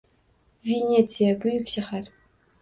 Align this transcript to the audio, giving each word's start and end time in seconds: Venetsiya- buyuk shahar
Venetsiya- 0.69 1.35
buyuk 1.45 1.69
shahar 1.75 2.11